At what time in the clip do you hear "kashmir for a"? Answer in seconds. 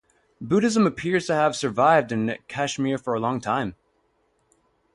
2.47-3.19